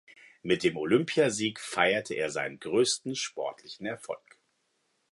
Mit 0.41 0.63
dem 0.63 0.77
Olympiasieg 0.77 1.59
feierte 1.59 2.15
er 2.15 2.31
seinen 2.31 2.59
größten 2.59 3.15
sportlichen 3.15 3.85
Erfolg. 3.85 4.39